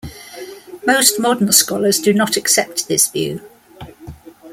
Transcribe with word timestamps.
Most 0.87 1.19
modern 1.19 1.51
scholars 1.51 1.99
do 1.99 2.11
not 2.11 2.35
accept 2.35 2.87
this 2.87 3.07
view. 3.07 3.39